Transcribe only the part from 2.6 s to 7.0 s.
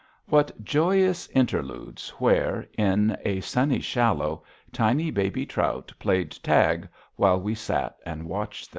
in a sunny shallow, tiny baby trout played tag